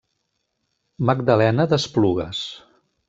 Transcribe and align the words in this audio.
Magdalena 1.11 1.67
d'Esplugues. 1.75 2.41